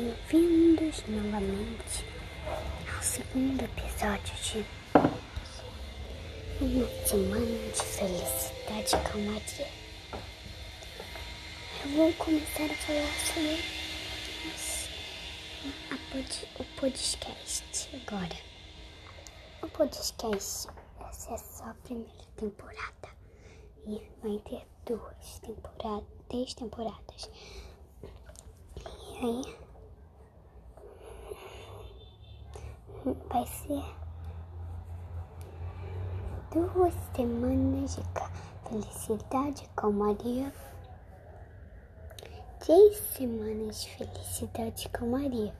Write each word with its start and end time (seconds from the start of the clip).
Bem-vindos 0.00 1.04
novamente 1.08 2.06
ao 2.96 3.02
segundo 3.02 3.62
episódio 3.62 4.34
de 4.42 4.64
Uma 6.58 6.88
Semana 7.06 7.70
de 7.70 7.82
Felicidade 7.82 8.96
e 8.96 9.10
Calmaria. 9.10 9.68
Eu 11.84 11.90
vou 11.90 12.12
começar 12.14 12.64
a 12.64 12.74
falar 12.76 13.12
sobre 13.26 13.62
pod, 16.10 16.48
o 16.58 16.64
podcast 16.80 17.90
agora. 17.94 18.36
O 19.62 19.68
podcast, 19.68 20.68
essa 21.10 21.34
é 21.34 21.36
só 21.36 21.64
a 21.64 21.74
primeira 21.74 22.24
temporada 22.38 23.08
e 23.86 24.00
vai 24.22 24.38
ter 24.48 24.66
duas 24.86 25.40
temporadas, 25.40 26.08
três 26.30 26.54
temporadas. 26.54 27.30
E 29.12 29.26
aí 29.26 29.69
vai 33.04 33.46
ser 33.46 33.82
duas 36.50 36.92
semanas 37.14 37.96
de 37.96 38.02
felicidade 38.68 39.68
com 39.74 39.90
Maria. 39.90 40.52
Três 42.58 42.96
semanas 42.98 43.82
de 43.82 43.90
felicidade 43.96 44.88
com 44.90 45.06
Maria. 45.06 45.54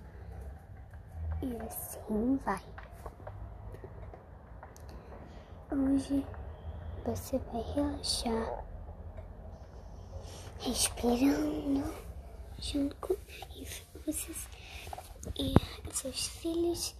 E 1.42 1.56
assim 1.66 2.38
vai. 2.44 2.62
Hoje 5.72 6.26
você 7.06 7.38
vai 7.38 7.62
relaxar, 7.74 8.64
respirando 10.58 11.94
junto 12.58 12.94
com 12.96 13.14
e 13.56 13.64
vocês 14.04 14.48
e 15.38 15.54
seus 15.92 16.28
filhos 16.28 16.99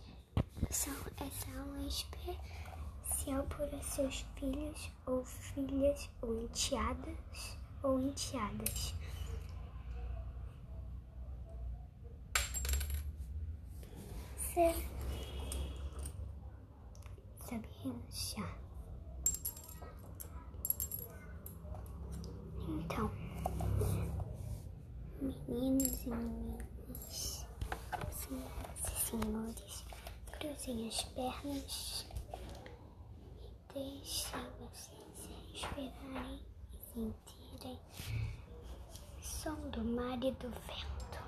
são 0.69 0.95
essa 1.17 1.51
aula 1.59 1.83
especial 1.87 3.45
para 3.45 3.81
seus 3.83 4.27
filhos 4.37 4.91
ou 5.07 5.25
filhas 5.25 6.11
ou 6.21 6.43
enteadas 6.43 7.17
ou 7.83 8.01
enteadas. 8.01 8.95
Você 14.37 14.75
sabe 17.49 17.69
relaxar. 17.83 18.59
Então, 22.69 23.11
meninos 25.21 26.05
e 26.05 26.11
meninas, 26.11 27.47
senhoras 28.11 28.85
e 28.85 28.91
senhores, 29.07 29.70
cruzem 30.41 30.89
as 30.89 31.03
pernas 31.03 32.07
e 33.43 33.75
deixem 33.75 34.41
vocês 34.59 35.29
respirarem 35.53 36.41
e 36.73 36.79
sentirem 36.79 37.79
o 39.19 39.23
som 39.23 39.55
do 39.69 39.85
mar 39.85 40.17
e 40.25 40.33
do 40.33 40.49
vento. 40.49 41.21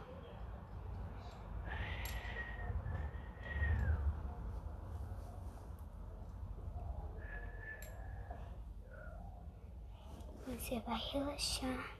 Você 10.46 10.80
vai 10.80 10.98
relaxar, 11.12 11.98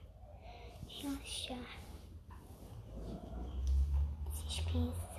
relaxar, 0.87 1.79
se 4.31 4.47
espreguiçar, 4.47 5.12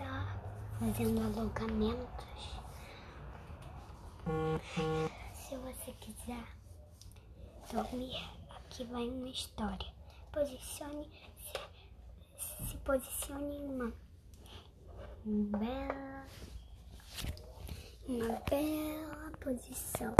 fazendo 0.79 1.21
alongamentos. 1.23 2.25
Se 5.35 5.57
você 5.57 5.93
quiser 6.01 6.45
dormir, 7.73 8.17
aqui 8.57 8.85
vai 8.85 9.09
uma 9.09 9.29
história. 9.29 9.93
Posicione, 10.33 11.11
se, 12.37 12.69
se 12.69 12.77
posicione 12.79 13.57
em 13.57 13.69
uma 13.69 13.93
bela, 15.25 16.27
uma 18.09 18.41
bela 18.51 19.31
posição. 19.41 20.15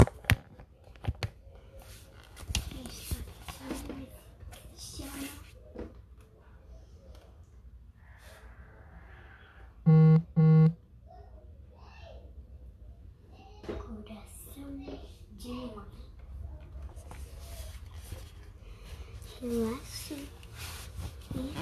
Relaxe 19.45 20.27
e 21.35 21.53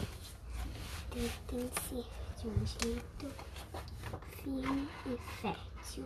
tentem 1.09 1.69
ser 1.89 2.05
de 2.39 2.47
um 2.47 2.65
jeito 2.65 3.27
firme 4.37 4.87
e 5.05 5.17
fértil. 5.41 6.05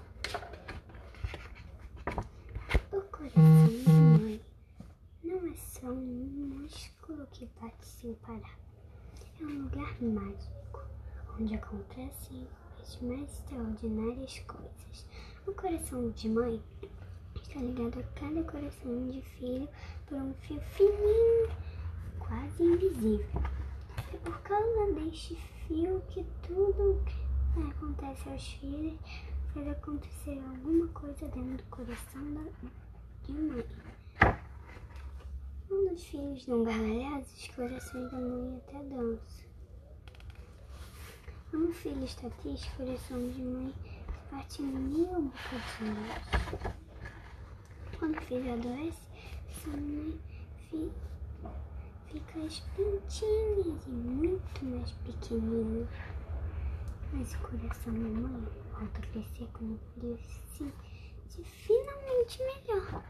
O 2.92 3.02
coração 3.02 3.68
de 3.68 3.90
mãe 3.90 4.42
não 5.24 5.52
é 5.52 5.56
só 5.56 5.88
um 5.88 6.62
músculo 6.62 7.28
que 7.28 7.46
bate 7.62 7.86
sem 7.86 8.14
parar. 8.16 8.58
É 9.40 9.44
um 9.44 9.64
lugar 9.64 10.02
mágico 10.02 10.82
onde 11.40 11.54
acontecem 11.54 12.48
as 12.82 13.00
mais 13.02 13.32
extraordinárias 13.32 14.40
coisas. 14.40 15.06
O 15.48 15.54
coração 15.54 16.10
de 16.12 16.28
mãe 16.28 16.62
está 17.34 17.62
ligado 17.62 18.00
a 18.00 18.20
cada 18.20 18.44
coração 18.44 19.10
de 19.10 19.22
filho 19.22 19.68
por 20.06 20.18
um 20.18 20.34
fio 20.34 20.60
fininho 20.60 21.50
quase 22.20 22.64
invisível. 22.64 23.26
É 24.14 24.18
por 24.18 24.38
causa 24.42 24.94
deste 24.94 25.36
fio 25.36 26.04
que 26.10 26.26
tudo 26.46 27.02
que 27.06 27.62
acontece 27.62 28.28
aos 28.28 28.46
filhos 28.56 29.00
faz 29.54 29.70
acontecer 29.70 30.38
alguma 30.50 30.88
coisa 30.90 31.26
dentro 31.30 31.56
do 31.58 31.64
coração 31.70 32.34
da, 32.34 32.44
de 33.24 33.32
mãe. 33.32 33.66
Quando 35.70 35.94
os 35.94 36.04
filhos 36.04 36.46
dão 36.46 36.66
gargalhadas, 36.66 37.34
os 37.34 37.48
corações 37.48 38.12
da 38.12 38.18
mãe 38.20 38.58
até 38.58 38.84
dançam. 38.84 39.48
Quando 41.50 41.70
o 41.70 41.74
filho 41.74 42.04
está 42.04 42.30
triste, 42.42 42.70
o 42.74 42.86
coração 42.86 43.30
de 43.30 43.42
mãe 43.42 43.74
em 44.60 44.66
mil 44.66 45.06
bocadinhos. 45.06 46.18
Quando 47.98 48.16
sua 49.50 49.74
mãe 49.74 50.20
fica 52.08 52.40
as 52.40 52.60
pintinhas 52.76 53.88
e 53.88 53.90
muito 53.90 54.66
mais 54.66 54.92
pequenininhas. 54.92 55.88
Mas 57.14 57.34
o 57.34 57.38
coração 57.40 57.94
da 57.94 58.00
mãe 58.00 58.48
volta 58.74 59.00
a 59.00 59.02
crescer 59.02 59.48
quando 59.54 59.80
se 60.20 60.58
sente 60.58 61.44
finalmente 61.44 62.40
melhor. 62.40 63.04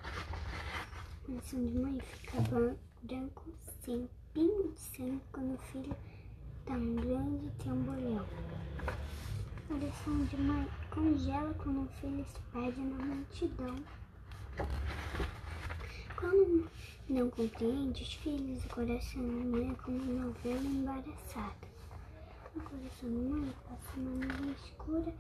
O 1.23 1.31
coração 1.31 1.66
de 1.66 1.77
mãe 1.77 2.00
fica 2.00 2.38
branco 3.03 3.45
sem 3.83 4.09
pingo 4.33 4.72
de 4.72 4.79
sangue 4.79 5.22
quando 5.31 5.56
o 5.56 5.57
filho 5.57 5.95
dá 6.66 6.73
um 6.73 6.95
grande 6.95 7.51
trambolhão. 7.57 8.25
O 9.57 9.73
coração 9.73 10.25
de 10.25 10.38
mãe 10.38 10.67
congela 10.97 11.53
quando 11.53 11.83
o 11.83 11.87
filho 12.01 12.25
se 12.25 12.39
perde 12.51 12.81
na 12.81 13.05
multidão. 13.05 13.75
Quando 16.15 16.67
não 17.07 17.29
compreende 17.29 18.01
os 18.01 18.13
filhos, 18.15 18.65
o 18.65 18.69
coração 18.69 19.21
da 19.21 19.45
mãe 19.45 19.71
é 19.71 19.75
como 19.75 19.97
uma 19.97 20.25
novela 20.25 20.59
embaraçada. 20.59 21.67
O 22.55 22.59
coração 22.61 23.09
da 23.09 23.29
mãe 23.29 23.53
passa 23.69 23.99
uma 23.99 24.25
nuvem 24.25 24.51
escura 24.53 25.13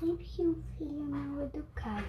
sempre 0.00 0.24
que 0.24 0.42
um 0.42 0.62
filho 0.76 1.00
é 1.00 1.04
mal 1.04 1.42
educado. 1.46 2.06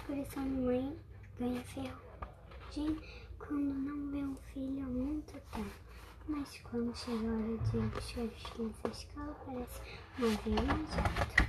O 0.00 0.06
coração 0.06 0.44
da 0.44 0.60
mãe 0.62 0.96
ganha 1.38 1.62
ferrugem 1.62 2.98
quando 3.38 3.74
não 3.74 4.10
vê 4.10 4.24
um 4.24 4.36
filho 4.54 4.82
há 4.82 4.88
muito 4.88 5.32
tempo. 5.52 5.86
Mas 6.26 6.58
quando 6.64 6.96
chega 6.96 7.28
a 7.28 7.34
hora 7.34 7.58
de 7.58 7.78
buscar 7.94 8.22
os 8.22 8.42
filhos 8.48 8.74
à 8.82 8.88
escola, 8.88 9.36
parece 9.44 9.80
uma 10.18 10.28
viagem 10.28 11.45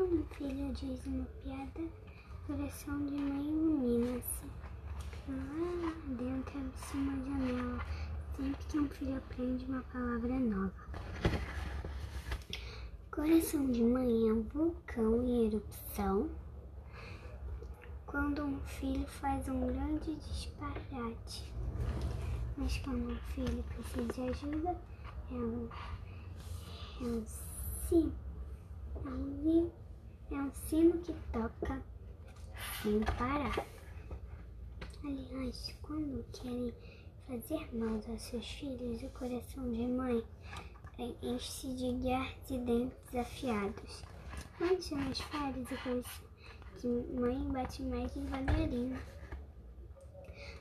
Quando 0.00 0.22
o 0.22 0.34
filho 0.34 0.72
diz 0.72 1.04
uma 1.04 1.26
piada, 1.26 1.86
coração 2.46 3.04
de 3.04 3.16
mãe 3.16 3.46
ilumina-se. 3.46 4.46
Lá 5.28 5.92
dentro 6.16 6.58
de 6.58 6.96
uma 6.96 7.22
janela, 7.22 7.84
sempre 8.34 8.64
que 8.64 8.78
um 8.78 8.88
filho 8.88 9.18
aprende 9.18 9.66
uma 9.66 9.82
palavra 9.92 10.38
nova. 10.38 10.72
Coração 13.10 13.70
de 13.70 13.84
mãe 13.84 14.26
é 14.26 14.32
um 14.32 14.40
vulcão 14.44 15.22
em 15.22 15.48
erupção. 15.48 16.30
Quando 18.06 18.42
um 18.42 18.58
filho 18.60 19.06
faz 19.06 19.46
um 19.50 19.66
grande 19.66 20.14
disparate. 20.14 21.52
Mas 22.56 22.78
quando 22.78 23.12
um 23.12 23.18
filho 23.34 23.62
precisa 23.64 24.10
de 24.14 24.20
ajuda, 24.30 24.80
é 25.30 25.34
um, 25.34 25.68
é 27.02 27.04
um 27.04 27.24
sino, 27.86 28.14
é 29.04 29.08
um, 29.10 29.70
é 30.34 30.38
um 30.38 30.52
sino 30.52 30.98
que 30.98 31.12
toca 31.32 31.82
sem 32.82 33.00
parar. 33.18 33.66
Aliás, 35.04 35.74
quando 35.82 36.24
querem 36.32 36.74
fazer 37.26 37.74
mal 37.74 38.00
aos 38.08 38.22
seus 38.22 38.46
filhos, 38.46 39.02
o 39.02 39.08
coração 39.10 39.70
de 39.72 39.86
mãe 39.86 40.24
enche 41.22 41.74
de 41.74 41.92
guerras 41.92 42.50
e 42.50 42.58
dentes 42.58 43.14
afiados. 43.14 44.04
São 44.80 44.98
as 45.08 45.20
falhas, 45.20 45.70
o 45.70 45.76
coração 45.82 46.30
de 46.80 46.88
mãe 47.18 47.38
bate 47.50 47.82
mais 47.82 48.12
devagarinho. 48.12 48.98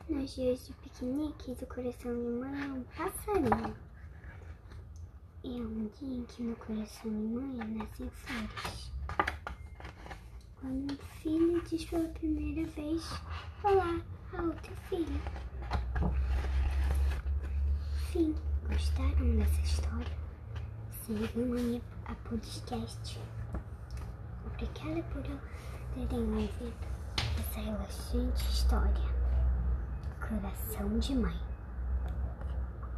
Nos 0.08 0.36
dias 0.36 0.66
de 0.66 0.74
piqueniques, 0.74 1.62
o 1.62 1.68
coração 1.68 2.16
de 2.16 2.30
mãe 2.30 2.62
é 2.62 2.74
um 2.74 2.84
passarinho. 2.84 3.76
E 5.44 5.58
é 5.58 5.62
um 5.62 5.88
dia 5.88 6.18
em 6.18 6.24
que 6.24 6.44
no 6.44 6.56
coração 6.56 7.12
de 7.12 7.18
mãe 7.18 7.58
nascem 7.68 8.10
flores. 8.10 8.79
Quando 10.62 10.92
um 10.92 10.98
filho 11.22 11.62
diz 11.62 11.86
pela 11.86 12.10
primeira 12.10 12.70
vez 12.72 13.02
Olá 13.64 14.02
a 14.34 14.42
outro 14.42 14.76
filho. 14.90 15.22
Fim. 18.12 18.36
Gostaram 18.68 19.38
dessa 19.38 19.62
história? 19.62 20.18
Sigam 20.92 21.54
aí 21.54 21.82
a 22.06 22.16
podcast. 22.16 23.20
Obrigada 24.46 25.02
por 25.14 25.24
terem 25.94 26.20
ouvido 26.20 26.74
essa 27.40 27.62
relaxante 27.62 28.44
história. 28.50 29.20
Coração 30.20 31.00
de 31.00 31.16
Mãe. 31.16 31.49